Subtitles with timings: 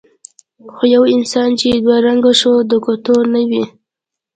[0.73, 3.63] خو یو انسان چې دوه رنګه شو د کتو نه وي.